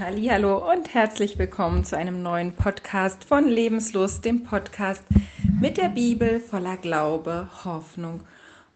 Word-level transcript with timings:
Hallo 0.00 0.72
und 0.72 0.92
herzlich 0.92 1.38
willkommen 1.38 1.84
zu 1.84 1.96
einem 1.96 2.20
neuen 2.20 2.52
Podcast 2.56 3.22
von 3.22 3.46
Lebenslust, 3.46 4.24
dem 4.24 4.42
Podcast 4.42 5.04
mit 5.60 5.76
der 5.76 5.88
Bibel 5.88 6.40
voller 6.40 6.76
Glaube, 6.76 7.48
Hoffnung 7.64 8.24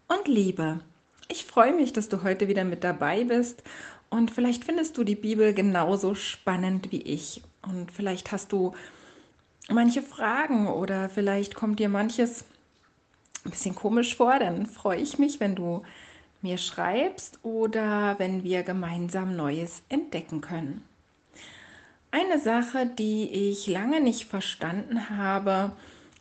und 0.06 0.28
Liebe. 0.28 0.78
Ich 1.26 1.44
freue 1.44 1.74
mich, 1.74 1.92
dass 1.92 2.08
du 2.08 2.22
heute 2.22 2.46
wieder 2.46 2.62
mit 2.62 2.84
dabei 2.84 3.24
bist 3.24 3.64
und 4.10 4.30
vielleicht 4.30 4.62
findest 4.62 4.96
du 4.96 5.02
die 5.02 5.16
Bibel 5.16 5.54
genauso 5.54 6.14
spannend 6.14 6.92
wie 6.92 7.02
ich 7.02 7.42
und 7.62 7.90
vielleicht 7.90 8.30
hast 8.30 8.52
du 8.52 8.74
manche 9.68 10.02
Fragen 10.02 10.68
oder 10.68 11.08
vielleicht 11.08 11.56
kommt 11.56 11.80
dir 11.80 11.88
manches 11.88 12.44
ein 13.44 13.50
bisschen 13.50 13.74
komisch 13.74 14.14
vor, 14.14 14.38
dann 14.38 14.66
freue 14.66 15.00
ich 15.00 15.18
mich, 15.18 15.40
wenn 15.40 15.56
du 15.56 15.82
mir 16.42 16.58
schreibst 16.58 17.40
oder 17.42 18.14
wenn 18.20 18.44
wir 18.44 18.62
gemeinsam 18.62 19.34
Neues 19.34 19.82
entdecken 19.88 20.40
können. 20.40 20.87
Eine 22.10 22.38
Sache, 22.38 22.86
die 22.86 23.50
ich 23.50 23.66
lange 23.66 24.00
nicht 24.00 24.24
verstanden 24.24 25.10
habe, 25.10 25.72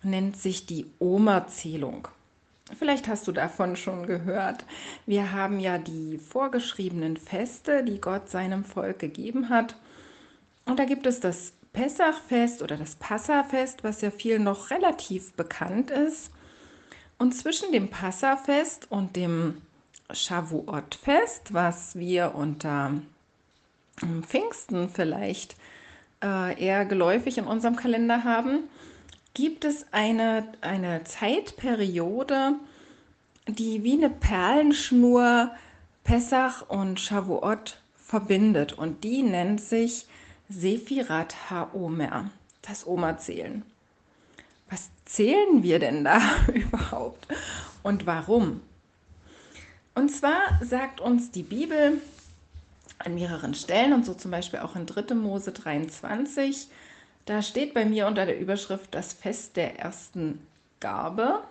nennt 0.04 0.38
sich 0.38 0.66
die 0.66 0.86
Oma-Zählung. 1.00 2.08
Vielleicht 2.78 3.08
hast 3.08 3.28
du 3.28 3.32
davon 3.32 3.78
schon 3.78 4.05
gehört. 4.05 4.66
Wir 5.05 5.31
haben 5.31 5.59
ja 5.59 5.78
die 5.78 6.18
vorgeschriebenen 6.18 7.16
Feste, 7.16 7.84
die 7.84 8.02
Gott 8.02 8.30
seinem 8.30 8.66
Volk 8.66 9.00
gegeben 9.00 9.48
hat. 9.48 9.78
Und 10.66 10.78
da 10.80 10.84
gibt 10.84 11.05
es 11.05 11.22
das 11.22 11.54
Pessachfest 11.72 12.62
oder 12.62 12.76
das 12.76 12.95
Passafest, 12.95 13.86
was 13.86 14.02
ja 14.02 14.12
vielen 14.12 14.44
noch 14.44 14.70
relativ 14.70 15.31
bekannt 15.34 15.92
ist. 15.92 16.31
Und 17.17 17.34
zwischen 17.34 17.72
dem 17.72 17.90
Passafest 17.90 18.92
und 18.92 19.16
dem 19.16 19.62
Shavuot-Fest, 20.12 21.54
was 21.54 21.95
wir 21.95 22.36
unter 22.36 22.94
Pfingsten 24.22 24.90
vielleicht 24.90 25.56
äh, 26.23 26.62
eher 26.62 26.85
geläufig 26.85 27.38
in 27.38 27.45
unserem 27.45 27.76
Kalender 27.76 28.23
haben, 28.23 28.63
gibt 29.33 29.66
es 29.66 29.86
eine, 29.92 30.47
eine 30.61 31.03
Zeitperiode, 31.03 32.55
die 33.47 33.83
wie 33.83 33.94
eine 33.94 34.09
Perlenschnur 34.09 35.52
Pessach 36.03 36.69
und 36.69 37.00
Shavuot 37.00 37.77
verbindet. 37.95 38.73
Und 38.73 39.03
die 39.03 39.22
nennt 39.23 39.61
sich 39.61 40.05
Sephirat 40.50 41.52
HaOmer, 41.52 42.31
das 42.61 42.88
Oma-Zählen. 42.88 43.64
Was 44.70 44.89
zählen 45.05 45.64
wir 45.64 45.80
denn 45.80 46.03
da 46.03 46.22
überhaupt 46.53 47.27
und 47.83 48.05
warum? 48.05 48.61
Und 49.95 50.09
zwar 50.09 50.59
sagt 50.61 51.02
uns 51.02 51.31
die 51.31 51.44
Bibel, 51.44 52.02
an 52.99 53.16
mehreren 53.16 53.53
Stellen 53.53 53.93
und 53.93 54.05
so 54.05 54.13
zum 54.13 54.31
Beispiel 54.31 54.59
auch 54.59 54.75
in 54.75 54.85
3. 54.85 55.13
Mose 55.16 55.52
23. 55.52 56.67
Da 57.25 57.41
steht 57.41 57.73
bei 57.73 57.85
mir 57.85 58.07
unter 58.07 58.25
der 58.25 58.39
Überschrift 58.39 58.93
das 58.95 59.13
Fest 59.13 59.57
der 59.57 59.80
ersten 59.80 60.39
Gabe. 60.80 61.41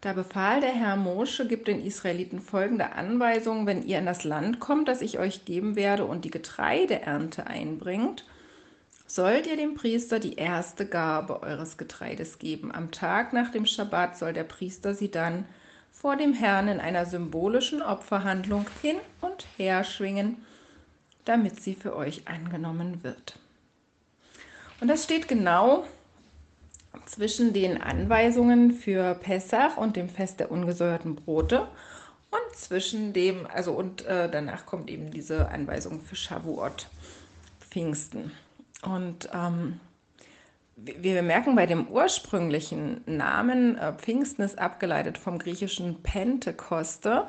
Da 0.00 0.12
befahl 0.12 0.60
der 0.60 0.72
Herr 0.72 0.96
Mosche, 0.96 1.46
gibt 1.46 1.68
den 1.68 1.84
Israeliten 1.84 2.40
folgende 2.40 2.92
Anweisungen, 2.92 3.66
wenn 3.66 3.86
ihr 3.86 3.98
in 3.98 4.06
das 4.06 4.24
Land 4.24 4.60
kommt, 4.60 4.88
das 4.88 5.02
ich 5.02 5.18
euch 5.18 5.44
geben 5.44 5.76
werde 5.76 6.04
und 6.04 6.24
die 6.24 6.30
Getreideernte 6.30 7.46
einbringt, 7.46 8.24
sollt 9.06 9.46
ihr 9.46 9.56
dem 9.56 9.74
Priester 9.74 10.18
die 10.18 10.36
erste 10.36 10.86
Gabe 10.86 11.42
eures 11.42 11.76
Getreides 11.76 12.38
geben. 12.38 12.72
Am 12.74 12.90
Tag 12.90 13.32
nach 13.32 13.50
dem 13.50 13.66
Schabbat 13.66 14.18
soll 14.18 14.32
der 14.32 14.44
Priester 14.44 14.94
sie 14.94 15.10
dann 15.10 15.44
vor 15.92 16.16
dem 16.16 16.34
Herrn 16.34 16.68
in 16.68 16.80
einer 16.80 17.06
symbolischen 17.06 17.82
Opferhandlung 17.82 18.66
hin 18.82 18.96
und 19.20 19.46
her 19.56 19.82
schwingen 19.84 20.36
damit 21.26 21.60
sie 21.60 21.74
für 21.74 21.94
euch 21.94 22.26
angenommen 22.26 23.04
wird. 23.04 23.38
Und 24.80 24.88
das 24.88 25.04
steht 25.04 25.28
genau 25.28 25.84
zwischen 27.04 27.52
den 27.52 27.80
Anweisungen 27.80 28.72
für 28.72 29.14
Pessach 29.14 29.76
und 29.76 29.96
dem 29.96 30.08
Fest 30.08 30.40
der 30.40 30.50
ungesäuerten 30.50 31.14
Brote 31.16 31.68
und 32.30 32.56
zwischen 32.56 33.12
dem, 33.12 33.46
also 33.46 33.72
und 33.72 34.04
äh, 34.06 34.30
danach 34.30 34.66
kommt 34.66 34.90
eben 34.90 35.10
diese 35.10 35.48
Anweisung 35.48 36.00
für 36.00 36.16
Shavuot, 36.16 36.88
Pfingsten. 37.60 38.32
Und 38.82 39.28
ähm, 39.32 39.80
wir 40.76 41.22
merken 41.22 41.54
bei 41.54 41.66
dem 41.66 41.88
ursprünglichen 41.88 43.02
Namen, 43.06 43.78
äh, 43.78 43.92
Pfingsten 43.94 44.42
ist 44.42 44.58
abgeleitet 44.58 45.18
vom 45.18 45.38
griechischen 45.38 46.02
Pentekoste 46.02 47.28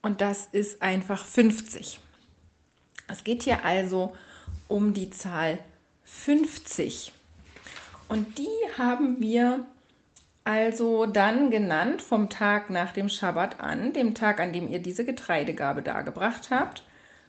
und 0.00 0.20
das 0.20 0.48
ist 0.52 0.80
einfach 0.82 1.24
50. 1.24 2.00
Es 3.08 3.24
geht 3.24 3.42
hier 3.42 3.64
also 3.64 4.14
um 4.68 4.94
die 4.94 5.10
Zahl 5.10 5.58
50. 6.04 7.12
Und 8.08 8.38
die 8.38 8.48
haben 8.78 9.20
wir 9.20 9.66
also 10.44 11.06
dann 11.06 11.50
genannt 11.50 12.02
vom 12.02 12.28
Tag 12.28 12.68
nach 12.70 12.92
dem 12.92 13.08
Schabbat 13.08 13.60
an, 13.60 13.92
dem 13.92 14.14
Tag, 14.14 14.40
an 14.40 14.52
dem 14.52 14.68
ihr 14.68 14.80
diese 14.80 15.04
Getreidegabe 15.04 15.82
dargebracht 15.82 16.50
habt, 16.50 16.82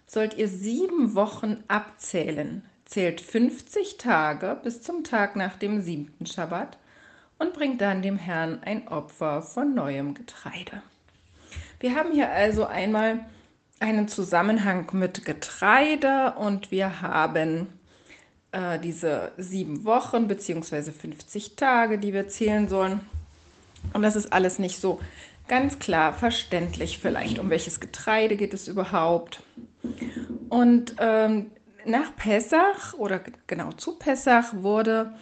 sollt 0.07 0.35
ihr 0.35 0.47
sieben 0.47 1.15
Wochen 1.15 1.63
abzählen. 1.67 2.63
Zählt 2.85 3.21
50 3.21 3.97
Tage 3.97 4.59
bis 4.63 4.81
zum 4.81 5.03
Tag 5.03 5.35
nach 5.35 5.57
dem 5.57 5.81
siebten 5.81 6.25
Schabbat 6.25 6.77
und 7.39 7.53
bringt 7.53 7.81
dann 7.81 8.01
dem 8.01 8.17
Herrn 8.17 8.61
ein 8.63 8.87
Opfer 8.87 9.41
von 9.41 9.73
neuem 9.73 10.13
Getreide. 10.13 10.81
Wir 11.79 11.95
haben 11.95 12.11
hier 12.11 12.29
also 12.31 12.65
einmal 12.65 13.25
einen 13.83 14.07
Zusammenhang 14.07 14.87
mit 14.93 15.25
Getreide 15.25 16.35
und 16.37 16.71
wir 16.71 17.01
haben 17.01 17.67
äh, 18.53 18.79
diese 18.79 19.33
sieben 19.37 19.83
Wochen 19.83 20.29
bzw. 20.29 20.93
50 20.93 21.57
Tage, 21.57 21.99
die 21.99 22.13
wir 22.13 22.29
zählen 22.29 22.69
sollen. 22.69 23.01
Und 23.91 24.01
das 24.01 24.15
ist 24.15 24.31
alles 24.31 24.57
nicht 24.57 24.79
so 24.79 25.01
ganz 25.49 25.79
klar 25.79 26.13
verständlich 26.13 26.99
vielleicht, 26.99 27.39
um 27.39 27.49
welches 27.49 27.81
Getreide 27.81 28.37
geht 28.37 28.53
es 28.53 28.69
überhaupt. 28.69 29.43
Und 30.47 30.95
ähm, 30.99 31.51
nach 31.83 32.15
Pessach 32.15 32.93
oder 32.93 33.19
genau 33.47 33.73
zu 33.73 33.97
Pessach 33.99 34.53
wurde 34.53 35.13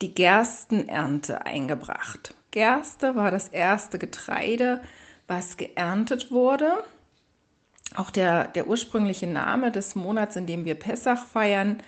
die 0.00 0.14
Gerstenernte 0.14 1.44
eingebracht. 1.44 2.32
Gerste 2.52 3.16
war 3.16 3.30
das 3.30 3.48
erste 3.48 3.98
Getreide, 3.98 4.80
was 5.26 5.58
geerntet 5.58 6.30
wurde. 6.30 6.84
Auch 7.94 8.10
der, 8.10 8.48
der 8.48 8.66
ursprüngliche 8.66 9.26
Name 9.26 9.72
des 9.72 9.94
Monats, 9.94 10.36
in 10.36 10.46
dem 10.46 10.64
wir 10.64 10.74
Pessach 10.74 11.26
feiern, 11.26 11.82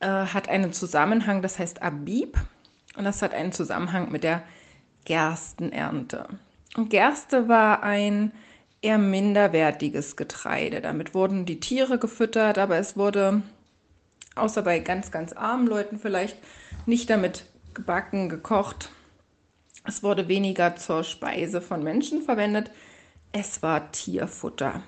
äh, 0.00 0.06
hat 0.06 0.48
einen 0.48 0.72
Zusammenhang, 0.72 1.42
das 1.42 1.58
heißt 1.58 1.82
Abib. 1.82 2.38
Und 2.96 3.04
das 3.04 3.22
hat 3.22 3.34
einen 3.34 3.52
Zusammenhang 3.52 4.10
mit 4.12 4.22
der 4.24 4.42
Gerstenernte. 5.04 6.28
Und 6.76 6.90
Gerste 6.90 7.48
war 7.48 7.82
ein 7.82 8.32
eher 8.82 8.98
minderwertiges 8.98 10.16
Getreide. 10.16 10.80
Damit 10.80 11.14
wurden 11.14 11.46
die 11.46 11.60
Tiere 11.60 11.98
gefüttert, 11.98 12.58
aber 12.58 12.76
es 12.76 12.96
wurde, 12.96 13.42
außer 14.34 14.62
bei 14.62 14.80
ganz, 14.80 15.10
ganz 15.10 15.32
armen 15.32 15.66
Leuten 15.66 15.98
vielleicht, 15.98 16.36
nicht 16.86 17.08
damit 17.08 17.46
gebacken, 17.74 18.28
gekocht. 18.28 18.90
Es 19.84 20.02
wurde 20.02 20.28
weniger 20.28 20.76
zur 20.76 21.04
Speise 21.04 21.60
von 21.60 21.82
Menschen 21.82 22.22
verwendet. 22.22 22.70
Es 23.32 23.62
war 23.62 23.90
Tierfutter. 23.92 24.82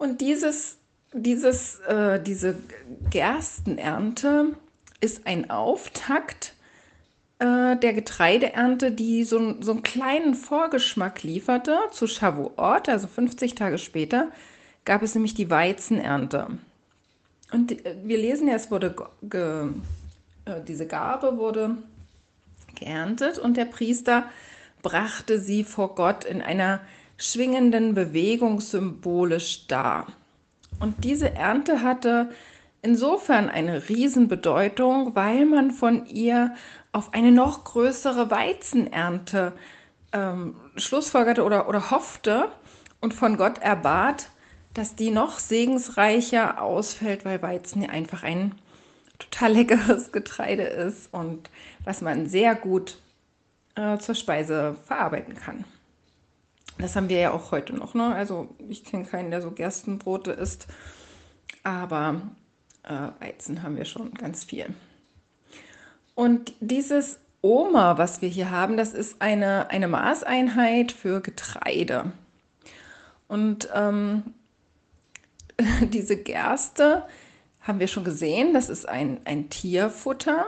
Und 0.00 0.22
dieses, 0.22 0.78
dieses, 1.12 1.78
äh, 1.80 2.22
diese 2.22 2.56
Gerstenernte 3.10 4.56
ist 5.02 5.26
ein 5.26 5.50
Auftakt 5.50 6.54
äh, 7.38 7.76
der 7.76 7.92
Getreideernte, 7.92 8.92
die 8.92 9.24
so, 9.24 9.60
so 9.60 9.72
einen 9.72 9.82
kleinen 9.82 10.34
Vorgeschmack 10.34 11.22
lieferte 11.22 11.78
zu 11.90 12.06
Shavuot, 12.06 12.88
also 12.88 13.08
50 13.08 13.54
Tage 13.54 13.76
später, 13.76 14.28
gab 14.86 15.02
es 15.02 15.14
nämlich 15.14 15.34
die 15.34 15.50
Weizenernte. 15.50 16.46
Und 17.52 17.84
äh, 17.84 17.96
wir 18.02 18.16
lesen 18.16 18.48
ja, 18.48 18.54
es 18.54 18.70
wurde 18.70 18.96
ge, 19.20 19.68
äh, 20.46 20.62
diese 20.66 20.86
Gabe 20.86 21.36
wurde 21.36 21.76
geerntet 22.74 23.38
und 23.38 23.58
der 23.58 23.66
Priester 23.66 24.24
brachte 24.80 25.38
sie 25.38 25.62
vor 25.62 25.94
Gott 25.94 26.24
in 26.24 26.40
einer 26.40 26.80
schwingenden 27.20 27.94
Bewegung 27.94 28.60
symbolisch 28.60 29.66
dar. 29.66 30.06
Und 30.80 31.04
diese 31.04 31.34
Ernte 31.34 31.82
hatte 31.82 32.30
insofern 32.82 33.50
eine 33.50 33.88
Riesenbedeutung, 33.88 35.14
weil 35.14 35.44
man 35.44 35.70
von 35.70 36.06
ihr 36.06 36.54
auf 36.92 37.12
eine 37.12 37.30
noch 37.30 37.64
größere 37.64 38.30
Weizenernte 38.30 39.52
ähm, 40.12 40.56
schlussfolgerte 40.76 41.44
oder, 41.44 41.68
oder 41.68 41.90
hoffte 41.90 42.48
und 43.00 43.14
von 43.14 43.36
Gott 43.36 43.58
erbat, 43.58 44.30
dass 44.74 44.94
die 44.94 45.10
noch 45.10 45.38
segensreicher 45.38 46.62
ausfällt, 46.62 47.24
weil 47.24 47.42
Weizen 47.42 47.82
ja 47.82 47.90
einfach 47.90 48.22
ein 48.22 48.54
total 49.18 49.52
leckeres 49.52 50.10
Getreide 50.12 50.62
ist 50.62 51.12
und 51.12 51.50
was 51.84 52.00
man 52.00 52.26
sehr 52.26 52.54
gut 52.54 52.98
äh, 53.74 53.98
zur 53.98 54.14
Speise 54.14 54.76
verarbeiten 54.86 55.34
kann. 55.34 55.64
Das 56.80 56.96
haben 56.96 57.08
wir 57.08 57.18
ja 57.18 57.30
auch 57.32 57.50
heute 57.50 57.74
noch. 57.74 57.94
Ne? 57.94 58.14
Also 58.14 58.48
ich 58.68 58.84
kenne 58.84 59.04
keinen, 59.04 59.30
der 59.30 59.42
so 59.42 59.50
Gerstenbrote 59.50 60.32
isst. 60.32 60.66
aber 61.62 62.22
äh, 62.82 63.08
Weizen 63.20 63.62
haben 63.62 63.76
wir 63.76 63.84
schon 63.84 64.14
ganz 64.14 64.44
viel. 64.44 64.66
Und 66.14 66.54
dieses 66.60 67.18
Oma, 67.42 67.98
was 67.98 68.20
wir 68.20 68.28
hier 68.28 68.50
haben, 68.50 68.76
das 68.76 68.92
ist 68.92 69.22
eine, 69.22 69.70
eine 69.70 69.88
Maßeinheit 69.88 70.92
für 70.92 71.20
Getreide. 71.20 72.12
Und 73.28 73.68
ähm, 73.74 74.34
diese 75.82 76.16
Gerste 76.16 77.06
haben 77.60 77.78
wir 77.80 77.88
schon 77.88 78.04
gesehen, 78.04 78.52
das 78.54 78.68
ist 78.68 78.88
ein, 78.88 79.20
ein 79.24 79.48
Tierfutter. 79.50 80.46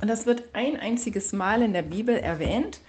Und 0.00 0.08
das 0.08 0.26
wird 0.26 0.54
ein 0.54 0.76
einziges 0.78 1.32
Mal 1.32 1.62
in 1.62 1.72
der 1.72 1.82
Bibel 1.82 2.16
erwähnt, 2.16 2.80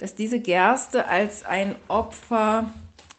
dass 0.00 0.14
diese 0.14 0.40
Gerste 0.40 1.06
als 1.06 1.44
ein 1.44 1.76
Opfer 1.86 2.72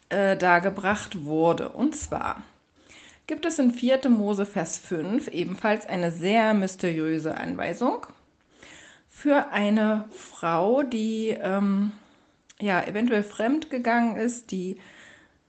äh, 0.08 0.36
dargebracht 0.36 1.24
wurde. 1.24 1.68
Und 1.70 1.96
zwar 1.96 2.42
gibt 3.28 3.46
es 3.46 3.58
in 3.58 3.70
4. 3.70 4.08
Mose 4.10 4.44
Vers 4.44 4.78
5 4.78 5.28
ebenfalls 5.28 5.86
eine 5.86 6.10
sehr 6.10 6.54
mysteriöse 6.54 7.36
Anweisung 7.36 8.06
für 9.08 9.52
eine 9.52 10.06
Frau, 10.10 10.82
die 10.82 11.28
ähm, 11.28 11.92
ja 12.60 12.82
eventuell 12.84 13.22
fremd 13.22 13.70
gegangen 13.70 14.16
ist, 14.16 14.50
die 14.50 14.78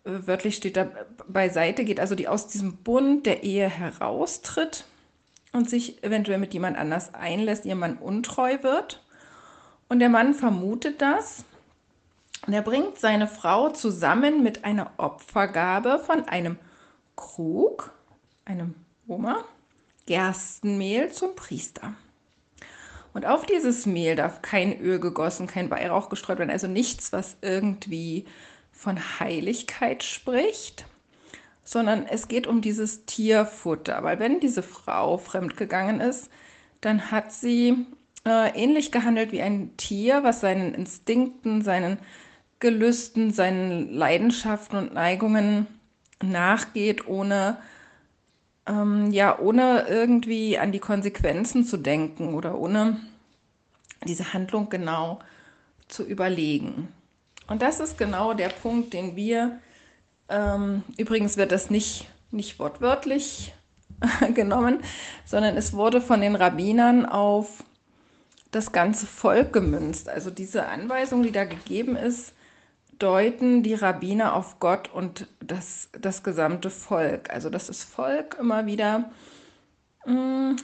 äh, 0.03 0.27
wörtlich 0.27 0.55
steht 0.55 0.77
da 0.77 0.87
beiseite 1.27 1.83
geht, 1.83 1.99
also 1.99 2.13
die 2.13 2.27
aus 2.27 2.47
diesem 2.47 2.77
Bund 2.77 3.25
der 3.25 3.41
Ehe 3.41 3.67
heraustritt 3.67 4.85
und 5.51 5.67
sich 5.67 6.03
eventuell 6.03 6.37
mit 6.37 6.53
jemand 6.53 6.77
anders 6.77 7.15
einlässt, 7.15 7.65
ihr 7.65 7.75
Mann 7.75 7.97
untreu 7.97 8.61
wird. 8.61 9.03
Und 9.93 9.99
der 9.99 10.09
Mann 10.09 10.33
vermutet 10.33 11.03
das. 11.03 11.45
Und 12.47 12.53
er 12.53 12.63
bringt 12.63 12.97
seine 12.97 13.27
Frau 13.27 13.69
zusammen 13.69 14.41
mit 14.41 14.65
einer 14.65 14.89
Opfergabe 14.97 15.99
von 15.99 16.27
einem 16.27 16.57
Krug, 17.15 17.93
einem 18.43 18.73
Oma, 19.07 19.45
Gerstenmehl 20.07 21.11
zum 21.11 21.35
Priester. 21.35 21.93
Und 23.13 23.27
auf 23.27 23.45
dieses 23.45 23.85
Mehl 23.85 24.15
darf 24.15 24.41
kein 24.41 24.81
Öl 24.81 24.99
gegossen, 24.99 25.45
kein 25.45 25.69
Weihrauch 25.69 26.09
gestreut 26.09 26.39
werden, 26.39 26.49
also 26.49 26.65
nichts, 26.65 27.13
was 27.13 27.37
irgendwie 27.41 28.25
von 28.71 28.97
Heiligkeit 29.19 30.01
spricht, 30.01 30.85
sondern 31.63 32.07
es 32.07 32.27
geht 32.27 32.47
um 32.47 32.61
dieses 32.61 33.05
Tierfutter. 33.05 34.01
Weil 34.01 34.17
wenn 34.17 34.39
diese 34.39 34.63
Frau 34.63 35.19
fremdgegangen 35.19 36.01
ist, 36.01 36.31
dann 36.81 37.11
hat 37.11 37.31
sie 37.31 37.85
äh, 38.25 38.49
ähnlich 38.55 38.91
gehandelt 38.91 39.31
wie 39.31 39.41
ein 39.41 39.75
Tier, 39.77 40.23
was 40.23 40.41
seinen 40.41 40.73
Instinkten, 40.73 41.61
seinen 41.61 41.97
Gelüsten, 42.59 43.31
seinen 43.31 43.93
Leidenschaften 43.93 44.77
und 44.77 44.93
Neigungen 44.93 45.67
nachgeht, 46.21 47.07
ohne 47.07 47.57
ähm, 48.65 49.11
ja, 49.11 49.37
ohne 49.39 49.85
irgendwie 49.89 50.57
an 50.57 50.71
die 50.71 50.79
Konsequenzen 50.79 51.65
zu 51.65 51.77
denken 51.77 52.33
oder 52.33 52.57
ohne 52.57 52.97
diese 54.05 54.33
Handlung 54.33 54.69
genau 54.69 55.19
zu 55.87 56.03
überlegen. 56.03 56.89
Und 57.47 57.61
das 57.61 57.79
ist 57.79 57.97
genau 57.97 58.33
der 58.33 58.49
Punkt, 58.49 58.93
den 58.93 59.15
wir, 59.15 59.59
ähm, 60.29 60.83
übrigens 60.97 61.37
wird 61.37 61.51
das 61.51 61.69
nicht, 61.69 62.07
nicht 62.31 62.57
wortwörtlich 62.59 63.53
genommen, 64.33 64.79
sondern 65.25 65.57
es 65.57 65.73
wurde 65.73 66.01
von 66.01 66.21
den 66.21 66.35
Rabbinern 66.35 67.05
auf 67.05 67.63
das 68.55 68.71
ganze 68.71 69.07
Volk 69.07 69.53
gemünzt. 69.53 70.09
Also 70.09 70.29
diese 70.29 70.67
Anweisung, 70.67 71.23
die 71.23 71.31
da 71.31 71.45
gegeben 71.45 71.95
ist, 71.95 72.33
deuten 72.99 73.63
die 73.63 73.73
Rabbiner 73.73 74.35
auf 74.35 74.59
Gott 74.59 74.93
und 74.93 75.27
das, 75.39 75.89
das 75.99 76.23
gesamte 76.23 76.69
Volk. 76.69 77.31
Also 77.31 77.49
dass 77.49 77.67
das 77.67 77.83
Volk 77.83 78.37
immer 78.39 78.65
wieder 78.65 79.11
mh, 80.05 80.13
mm, 80.13 80.55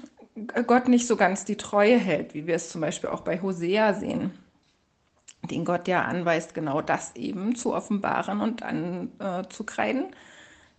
Gott 0.67 0.87
nicht 0.87 1.07
so 1.07 1.17
ganz 1.17 1.43
die 1.43 1.57
Treue 1.57 1.97
hält, 1.97 2.33
wie 2.33 2.47
wir 2.47 2.55
es 2.55 2.69
zum 2.69 2.81
Beispiel 2.81 3.09
auch 3.09 3.21
bei 3.21 3.41
Hosea 3.41 3.93
sehen, 3.93 4.31
den 5.49 5.65
Gott 5.65 5.87
ja 5.87 6.03
anweist, 6.03 6.53
genau 6.53 6.81
das 6.81 7.15
eben 7.15 7.55
zu 7.55 7.73
offenbaren 7.73 8.39
und 8.39 8.63
anzukreiden, 8.63 10.05
äh, 10.05 10.15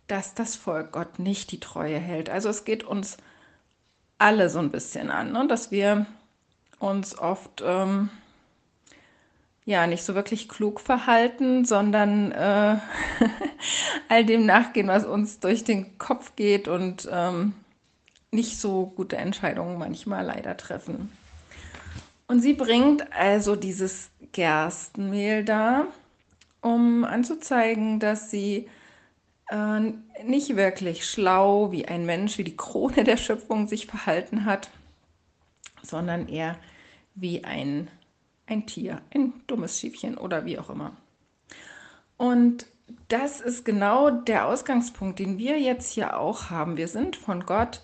dass 0.07 0.35
das 0.35 0.57
Volk 0.57 0.93
Gott 0.93 1.19
nicht 1.19 1.51
die 1.51 1.61
Treue 1.61 1.99
hält. 1.99 2.31
Also 2.31 2.49
es 2.49 2.65
geht 2.65 2.85
uns 2.85 3.19
alle 4.19 4.49
so 4.49 4.61
ein 4.61 4.71
bisschen 4.71 5.11
an, 5.11 5.33
ne? 5.33 5.47
dass 5.47 5.71
wir 5.71 6.07
uns 6.81 7.17
oft 7.17 7.63
ähm, 7.65 8.09
ja 9.65 9.87
nicht 9.87 10.03
so 10.03 10.15
wirklich 10.17 10.49
klug 10.49 10.81
verhalten, 10.81 11.65
sondern 11.65 12.33
äh, 12.33 12.79
all 14.09 14.25
dem 14.25 14.47
nachgehen, 14.47 14.89
was 14.89 15.05
uns 15.05 15.39
durch 15.39 15.63
den 15.63 15.99
Kopf 15.99 16.35
geht 16.35 16.67
und 16.67 17.09
ähm, 17.13 17.53
nicht 18.33 18.59
so 18.59 18.87
gute 18.87 19.17
Entscheidungen 19.17 19.79
manchmal 19.79 20.27
leider 20.27 20.57
treffen. 20.57 21.13
Und 22.27 22.41
sie 22.41 22.55
bringt 22.55 23.13
also 23.13 23.57
dieses 23.57 24.11
Gerstenmehl 24.33 25.45
da, 25.45 25.87
um 26.61 27.05
anzuzeigen, 27.05 28.01
dass 28.01 28.31
sie 28.31 28.69
äh, 29.51 29.81
nicht 30.25 30.57
wirklich 30.57 31.05
schlau 31.05 31.73
wie 31.73 31.87
ein 31.87 32.07
Mensch, 32.07 32.39
wie 32.39 32.45
die 32.45 32.57
Krone 32.57 33.05
der 33.05 33.17
Schöpfung 33.17 33.69
sich 33.69 33.87
verhalten 33.87 34.45
hat, 34.45 34.71
sondern 35.83 36.29
eher 36.29 36.57
wie 37.15 37.45
ein 37.45 37.89
ein 38.51 38.67
Tier, 38.67 39.01
ein 39.15 39.33
dummes 39.47 39.79
Schiefchen 39.79 40.19
oder 40.19 40.45
wie 40.45 40.59
auch 40.59 40.71
immer. 40.71 40.93
Und 42.17 42.67
das 43.09 43.41
ist 43.41 43.65
genau 43.65 44.11
der 44.11 44.47
Ausgangspunkt, 44.47 45.19
den 45.21 45.39
wir 45.39 45.59
jetzt 45.59 45.93
hier 45.93 46.19
auch 46.19 46.51
haben. 46.51 46.77
Wir 46.77 46.89
sind 46.89 47.17
von 47.17 47.47
Gott 47.47 47.81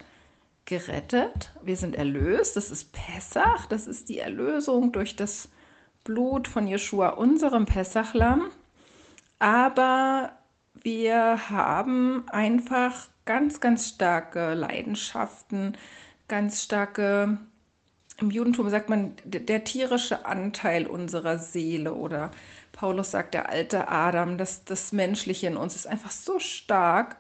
gerettet, 0.65 1.53
wir 1.63 1.77
sind 1.77 1.95
erlöst, 1.95 2.57
das 2.57 2.73
ist 2.73 2.93
Pessach, 2.93 3.67
das 3.67 3.87
ist 3.87 4.09
die 4.09 4.19
Erlösung 4.19 4.91
durch 4.91 5.15
das 5.15 5.49
Blut 6.03 6.49
von 6.49 6.67
Jeshua, 6.67 7.11
unserem 7.11 7.67
Pessachlamm. 7.67 8.51
Aber 9.39 10.33
wir 10.75 11.49
haben 11.49 12.25
einfach 12.29 13.07
ganz, 13.25 13.61
ganz 13.61 13.89
starke 13.89 14.55
Leidenschaften, 14.55 15.77
ganz 16.27 16.65
starke 16.65 17.39
im 18.19 18.31
Judentum 18.31 18.69
sagt 18.71 18.89
man 18.89 19.15
der 19.25 19.65
tierische 19.65 20.25
Anteil 20.25 20.87
unserer 20.87 21.39
Seele 21.39 21.95
oder 21.95 22.31
Paulus 22.73 23.11
sagt 23.11 23.35
der 23.35 23.49
alte 23.49 23.89
Adam, 23.89 24.39
das, 24.39 24.65
das 24.65 24.93
Menschliche 24.93 25.47
in 25.47 25.57
uns 25.57 25.75
ist 25.75 25.87
einfach 25.87 26.11
so 26.11 26.39
stark, 26.39 27.17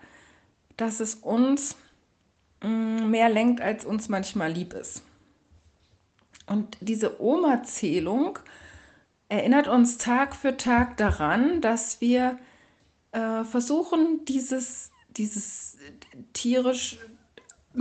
dass 0.76 1.00
es 1.00 1.14
uns 1.14 1.76
mm, 2.62 3.10
mehr 3.10 3.28
lenkt, 3.28 3.60
als 3.60 3.84
uns 3.84 4.08
manchmal 4.08 4.53
lieb 4.53 4.74
ist. 4.74 5.03
Und 6.46 6.76
diese 6.81 7.20
Oma-Zählung 7.20 8.38
erinnert 9.29 9.69
uns 9.69 9.98
Tag 9.98 10.36
für 10.36 10.56
Tag 10.56 10.96
daran, 10.96 11.60
dass 11.60 12.00
wir 12.00 12.38
äh, 13.12 13.44
versuchen, 13.44 14.24
dieses, 14.26 14.91
dieses 15.08 15.76
tierisch 16.32 16.98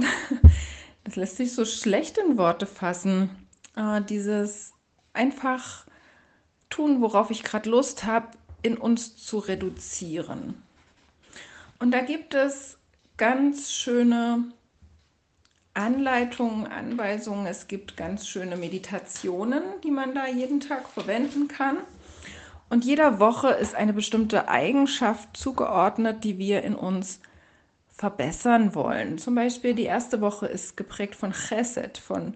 das 1.05 1.15
lässt 1.15 1.37
sich 1.37 1.53
so 1.53 1.63
schlecht 1.65 2.17
in 2.17 2.37
Worte 2.37 2.65
fassen. 2.65 3.29
Äh, 3.77 4.01
dieses 4.01 4.73
einfach 5.13 5.85
tun, 6.69 7.01
worauf 7.01 7.31
ich 7.31 7.43
gerade 7.43 7.69
Lust 7.69 8.03
habe, 8.03 8.29
in 8.63 8.75
uns 8.77 9.15
zu 9.15 9.37
reduzieren. 9.37 10.61
Und 11.79 11.91
da 11.91 12.01
gibt 12.01 12.33
es 12.33 12.77
ganz 13.17 13.71
schöne 13.71 14.45
Anleitungen, 15.75 16.65
Anweisungen. 16.65 17.45
Es 17.45 17.67
gibt 17.67 17.95
ganz 17.97 18.27
schöne 18.27 18.57
Meditationen, 18.57 19.61
die 19.83 19.91
man 19.91 20.15
da 20.15 20.25
jeden 20.25 20.59
Tag 20.59 20.89
verwenden 20.89 21.47
kann. 21.47 21.77
Und 22.69 22.83
jeder 22.83 23.19
Woche 23.19 23.49
ist 23.49 23.75
eine 23.75 23.93
bestimmte 23.93 24.47
Eigenschaft 24.49 25.37
zugeordnet, 25.37 26.23
die 26.23 26.39
wir 26.39 26.63
in 26.63 26.73
uns 26.73 27.19
verbessern 27.97 28.75
wollen. 28.75 29.17
Zum 29.17 29.35
Beispiel 29.35 29.73
die 29.73 29.83
erste 29.83 30.21
Woche 30.21 30.47
ist 30.47 30.75
geprägt 30.77 31.15
von 31.15 31.31
Chesed, 31.31 31.97
von 31.97 32.35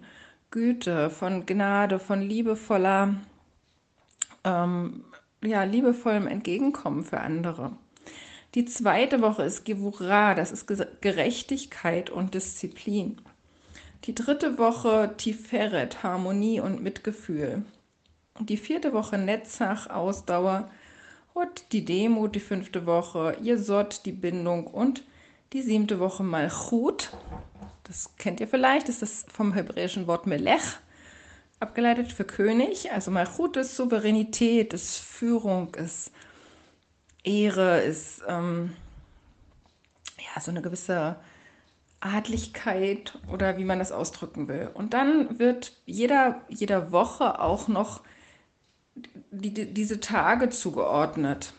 Güte, 0.50 1.10
von 1.10 1.46
Gnade, 1.46 1.98
von 1.98 2.22
liebevoller, 2.22 3.14
ähm, 4.44 5.04
ja, 5.42 5.62
liebevollem 5.64 6.26
Entgegenkommen 6.26 7.04
für 7.04 7.20
andere. 7.20 7.72
Die 8.54 8.64
zweite 8.64 9.20
Woche 9.20 9.44
ist 9.44 9.64
Gevura, 9.64 10.34
das 10.34 10.50
ist 10.50 10.66
Gerechtigkeit 11.00 12.10
und 12.10 12.34
Disziplin. 12.34 13.20
Die 14.04 14.14
dritte 14.14 14.58
Woche 14.58 15.14
Tiferet, 15.16 16.02
Harmonie 16.02 16.58
und 16.60 16.82
Mitgefühl. 16.82 17.62
Die 18.40 18.56
vierte 18.56 18.92
Woche 18.92 19.18
Netzach, 19.18 19.88
Ausdauer. 19.88 20.70
Und 21.32 21.72
die 21.72 21.84
Demut, 21.84 22.34
die 22.34 22.40
fünfte 22.40 22.86
Woche 22.86 23.36
Jesod, 23.40 24.04
die 24.04 24.12
Bindung 24.12 24.66
und 24.66 25.04
die 25.52 25.62
siebte 25.62 25.98
Woche 25.98 26.22
Malchut. 26.22 27.10
Das 27.84 28.16
kennt 28.16 28.40
ihr 28.40 28.48
vielleicht, 28.48 28.88
das 28.88 29.02
ist 29.02 29.30
vom 29.32 29.52
hebräischen 29.52 30.06
Wort 30.06 30.26
Melech 30.26 30.62
abgeleitet 31.58 32.12
für 32.12 32.24
König. 32.24 32.92
Also 32.92 33.10
Malchut 33.10 33.56
ist 33.56 33.76
Souveränität, 33.76 34.72
ist 34.72 34.96
Führung, 34.98 35.74
ist 35.74 36.12
Ehre, 37.22 37.80
ist 37.80 38.22
ähm, 38.26 38.74
ja, 40.18 40.40
so 40.40 40.50
eine 40.50 40.62
gewisse 40.62 41.16
Adlichkeit 42.00 43.18
oder 43.30 43.58
wie 43.58 43.64
man 43.64 43.78
das 43.78 43.92
ausdrücken 43.92 44.48
will. 44.48 44.70
Und 44.72 44.94
dann 44.94 45.38
wird 45.38 45.74
jeder, 45.84 46.40
jeder 46.48 46.92
Woche 46.92 47.40
auch 47.40 47.68
noch 47.68 48.00
die, 49.30 49.52
die, 49.52 49.74
diese 49.74 50.00
Tage 50.00 50.48
zugeordnet. 50.48 51.52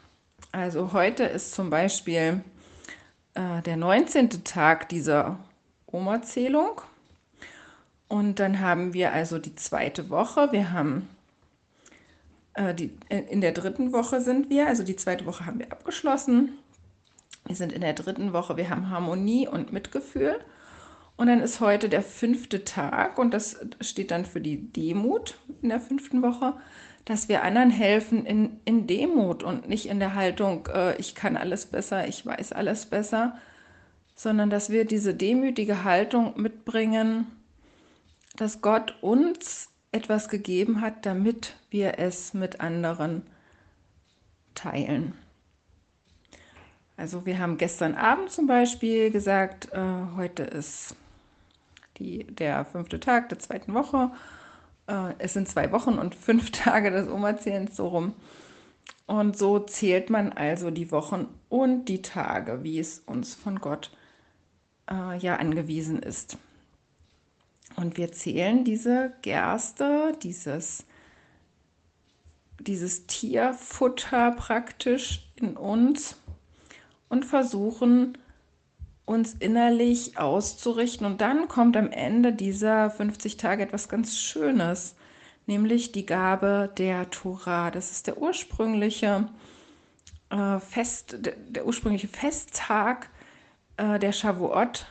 Also 0.52 0.94
heute 0.94 1.24
ist 1.24 1.54
zum 1.54 1.70
Beispiel 1.70 2.44
äh, 3.34 3.62
der 3.62 3.78
19. 3.78 4.44
Tag 4.44 4.90
dieser 4.90 5.40
Oma-Zählung. 5.88 6.82
Und 8.08 8.40
dann 8.40 8.60
haben 8.60 8.94
wir 8.94 9.14
also 9.14 9.40
die 9.40 9.56
zweite 9.56 10.10
Woche. 10.10 10.52
Wir 10.52 10.72
haben 10.72 11.08
äh, 12.54 12.74
die, 12.74 12.92
in 13.10 13.42
der 13.42 13.54
dritten 13.54 13.94
Woche 13.94 14.22
sind 14.22 14.50
wir, 14.50 14.68
also 14.68 14.84
die 14.84 14.96
zweite 14.96 15.26
Woche 15.26 15.46
haben 15.46 15.60
wir 15.60 15.72
abgeschlossen. 15.72 16.58
Wir 17.46 17.56
sind 17.56 17.72
in 17.72 17.82
der 17.82 17.94
dritten 17.94 18.34
Woche, 18.34 18.58
wir 18.58 18.70
haben 18.70 18.90
Harmonie 18.90 19.48
und 19.48 19.74
Mitgefühl. 19.74 20.40
Und 21.18 21.28
dann 21.28 21.40
ist 21.40 21.60
heute 21.60 21.90
der 21.90 22.02
fünfte 22.02 22.64
Tag 22.64 23.20
und 23.20 23.34
das 23.34 23.60
steht 23.80 24.12
dann 24.12 24.26
für 24.26 24.42
die 24.42 24.72
Demut 24.72 25.38
in 25.62 25.70
der 25.70 25.80
fünften 25.80 26.22
Woche, 26.22 26.56
dass 27.06 27.30
wir 27.30 27.44
anderen 27.44 27.72
helfen 27.72 28.26
in, 28.26 28.60
in 28.66 28.88
Demut 28.88 29.44
und 29.44 29.68
nicht 29.68 29.88
in 29.88 30.00
der 30.00 30.16
Haltung, 30.16 30.68
äh, 30.68 30.96
ich 30.98 31.16
kann 31.16 31.38
alles 31.38 31.66
besser, 31.66 32.08
ich 32.08 32.26
weiß 32.26 32.52
alles 32.52 32.86
besser, 32.86 33.38
sondern 34.16 34.50
dass 34.50 34.70
wir 34.70 34.86
diese 34.86 35.14
demütige 35.14 35.84
Haltung 35.84 36.40
mitbringen, 36.40 37.28
dass 38.36 38.62
Gott 38.62 38.96
uns 39.02 39.70
etwas 39.92 40.30
gegeben 40.30 40.82
hat, 40.82 41.06
damit 41.06 41.56
wir 41.70 42.00
es 42.00 42.34
mit 42.34 42.62
anderen 42.62 43.24
teilen. 44.56 45.14
Also 46.98 47.26
wir 47.26 47.40
haben 47.40 47.58
gestern 47.58 47.96
Abend 47.96 48.30
zum 48.30 48.46
Beispiel 48.46 49.10
gesagt, 49.10 49.74
äh, 49.74 49.80
heute 50.16 50.44
ist 50.44 50.96
die, 51.98 52.26
der 52.26 52.64
fünfte 52.66 53.00
Tag 53.00 53.30
der 53.30 53.40
zweiten 53.40 53.74
Woche. 53.74 54.12
Äh, 54.88 55.14
es 55.20 55.34
sind 55.34 55.48
zwei 55.48 55.72
Wochen 55.72 55.98
und 55.98 56.16
fünf 56.16 56.52
Tage 56.52 56.92
des 56.92 57.08
Umerzählens 57.08 57.76
so 57.76 57.88
rum. 57.88 58.16
Und 59.08 59.38
so 59.38 59.60
zählt 59.60 60.10
man 60.10 60.32
also 60.32 60.72
die 60.72 60.92
Wochen 60.92 61.28
und 61.50 61.86
die 61.86 62.02
Tage, 62.02 62.64
wie 62.64 62.80
es 62.80 63.00
uns 63.00 63.36
von 63.36 63.60
Gott 63.60 63.92
äh, 64.90 65.18
ja 65.18 65.36
angewiesen 65.36 66.00
ist. 66.00 66.38
Und 67.76 67.98
wir 67.98 68.12
zählen 68.12 68.64
diese 68.64 69.14
Gerste, 69.22 70.18
dieses, 70.22 70.86
dieses 72.60 73.08
Tierfutter 73.08 74.32
praktisch 74.32 75.30
in 75.36 75.58
uns 75.58 76.18
und 77.10 77.26
versuchen 77.26 78.18
uns 79.06 79.34
innerlich 79.34 80.18
auszurichten. 80.18 81.06
Und 81.06 81.22
dann 81.22 81.48
kommt 81.48 81.76
am 81.76 81.92
Ende 81.92 82.34
dieser 82.34 82.90
50 82.90 83.38
Tage 83.38 83.64
etwas 83.64 83.90
ganz 83.90 84.18
Schönes, 84.18 84.96
nämlich 85.48 85.92
die 85.92 86.06
Gabe 86.06 86.72
der 86.78 87.10
Tora. 87.10 87.72
Das 87.72 87.92
ist 87.92 88.08
der 88.08 88.18
ursprüngliche 88.18 89.28
äh, 90.30 90.60
Fest, 90.60 91.18
der, 91.20 91.34
der, 91.36 91.66
ursprüngliche 91.66 92.08
Festtag 92.08 93.10
äh, 93.78 94.00
der 94.00 94.12
Shavuot 94.12 94.86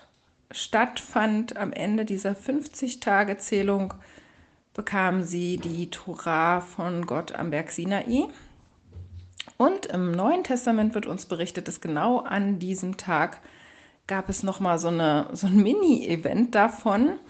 stattfand, 0.51 1.57
am 1.57 1.73
Ende 1.73 2.05
dieser 2.05 2.33
50-Tage-Zählung, 2.33 3.95
bekamen 4.75 5.25
sie 5.25 5.59
die 5.59 5.91
Tora 5.91 6.61
von 6.61 7.07
Gott 7.07 7.33
am 7.33 7.51
Berg 7.51 7.71
Sinai. 7.71 8.29
Und 9.57 9.87
im 9.87 10.13
Neuen 10.13 10.45
Testament 10.45 10.95
wird 10.95 11.07
uns 11.07 11.27
berichtet, 11.27 11.69
dass 11.69 11.81
genau 11.81 12.19
an 12.19 12.59
diesem 12.59 12.97
Tag 12.97 13.41
gab 14.11 14.29
es 14.29 14.43
nochmal 14.43 14.79
so, 14.81 14.89
so 14.89 15.47
ein 15.47 15.63
Mini-Event 15.63 16.57
davon. 16.57 17.21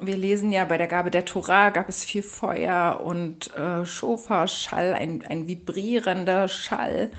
Wir 0.00 0.16
lesen 0.16 0.50
ja, 0.50 0.64
bei 0.64 0.76
der 0.76 0.88
Gabe 0.88 1.12
der 1.12 1.24
Tora 1.24 1.70
gab 1.70 1.88
es 1.88 2.04
viel 2.04 2.24
Feuer 2.24 3.00
und 3.04 3.54
äh, 3.54 3.86
Schofar-Schall, 3.86 4.94
ein, 4.94 5.24
ein 5.24 5.46
vibrierender 5.46 6.48
Schall, 6.48 7.12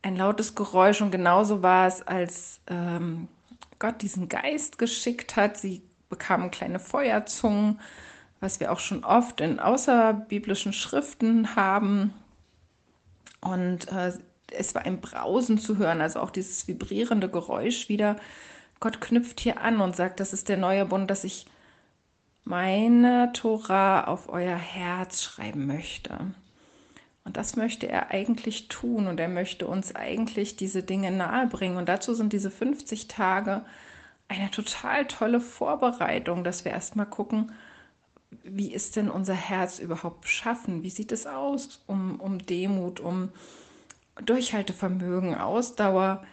ein 0.00 0.16
lautes 0.16 0.54
Geräusch. 0.54 1.02
Und 1.02 1.10
genauso 1.10 1.62
war 1.62 1.86
es, 1.86 2.00
als 2.00 2.60
ähm, 2.66 3.28
Gott 3.78 4.00
diesen 4.00 4.30
Geist 4.30 4.78
geschickt 4.78 5.36
hat. 5.36 5.58
Sie 5.58 5.82
bekamen 6.08 6.50
kleine 6.50 6.78
Feuerzungen, 6.78 7.78
was 8.40 8.58
wir 8.58 8.72
auch 8.72 8.80
schon 8.80 9.04
oft 9.04 9.42
in 9.42 9.60
außerbiblischen 9.60 10.72
Schriften 10.72 11.56
haben. 11.56 12.14
Und 13.42 13.92
äh, 13.92 14.14
es 14.52 14.74
war 14.74 14.82
ein 14.82 15.00
Brausen 15.00 15.58
zu 15.58 15.78
hören, 15.78 16.00
also 16.00 16.20
auch 16.20 16.30
dieses 16.30 16.68
vibrierende 16.68 17.28
Geräusch 17.28 17.88
wieder. 17.88 18.16
Gott 18.80 19.00
knüpft 19.00 19.40
hier 19.40 19.60
an 19.60 19.80
und 19.80 19.96
sagt, 19.96 20.20
das 20.20 20.32
ist 20.32 20.48
der 20.48 20.56
neue 20.56 20.86
Bund, 20.86 21.10
dass 21.10 21.24
ich 21.24 21.46
meine 22.44 23.30
Tora 23.32 24.04
auf 24.04 24.28
euer 24.28 24.56
Herz 24.56 25.22
schreiben 25.22 25.66
möchte. 25.66 26.18
Und 27.24 27.36
das 27.36 27.56
möchte 27.56 27.86
er 27.86 28.10
eigentlich 28.10 28.68
tun 28.68 29.06
und 29.06 29.20
er 29.20 29.28
möchte 29.28 29.66
uns 29.66 29.94
eigentlich 29.94 30.56
diese 30.56 30.82
Dinge 30.82 31.10
nahebringen. 31.10 31.76
Und 31.76 31.88
dazu 31.88 32.14
sind 32.14 32.32
diese 32.32 32.50
50 32.50 33.08
Tage 33.08 33.64
eine 34.28 34.50
total 34.50 35.06
tolle 35.06 35.40
Vorbereitung, 35.40 36.44
dass 36.44 36.64
wir 36.64 36.72
erstmal 36.72 37.06
gucken, 37.06 37.52
wie 38.42 38.72
ist 38.72 38.96
denn 38.96 39.10
unser 39.10 39.34
Herz 39.34 39.78
überhaupt 39.80 40.22
beschaffen? 40.22 40.82
Wie 40.82 40.90
sieht 40.90 41.12
es 41.12 41.26
aus 41.26 41.82
um, 41.86 42.20
um 42.20 42.44
Demut, 42.46 43.00
um 43.00 43.30
Durchhaltevermögen, 44.22 45.34
Ausdauer? 45.34 46.24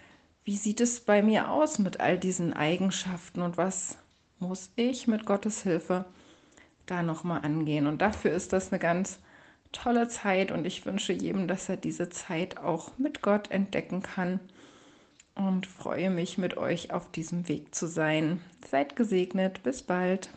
Wie 0.44 0.58
sieht 0.58 0.82
es 0.82 1.02
bei 1.02 1.22
mir 1.22 1.52
aus 1.52 1.80
mit 1.80 2.00
all 2.00 2.18
diesen 2.18 2.54
Eigenschaften 2.54 3.42
und 3.42 3.58
was 3.58 3.98
muss 4.40 4.72
ich 4.76 5.08
mit 5.08 5.26
Gottes 5.26 5.64
Hilfe 5.64 6.06
da 6.86 7.04
nochmal 7.04 7.42
angehen? 7.44 7.88
Und 7.88 8.02
dafür 8.02 8.32
ist 8.32 8.54
das 8.54 8.72
eine 8.72 8.80
ganz 8.80 9.20
tolle 9.72 10.08
Zeit 10.08 10.52
und 10.52 10.66
ich 10.66 10.86
wünsche 10.86 11.14
jedem, 11.14 11.48
dass 11.48 11.70
er 11.70 11.78
diese 11.78 12.10
Zeit 12.10 12.58
auch 12.58 12.98
mit 12.98 13.22
Gott 13.22 13.52
entdecken 13.52 14.02
kann 14.02 14.40
und 15.36 15.68
freue 15.68 16.10
mich 16.10 16.38
mit 16.38 16.58
euch 16.58 16.92
auf 16.92 17.12
diesem 17.12 17.48
Weg 17.48 17.76
zu 17.76 17.88
sein. 17.88 18.42
Seid 18.70 18.96
gesegnet, 18.96 19.64
bis 19.64 19.84
bald. 19.84 20.30